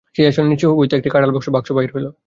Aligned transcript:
সেই 0.15 0.27
আসনের 0.27 0.49
নীচে 0.51 0.65
হইতে 0.71 0.93
একটি 0.95 1.09
কাঁঠালকাঠের 1.09 1.53
বাক্স 1.55 1.69
বাহির 1.71 1.91
হইল। 1.95 2.07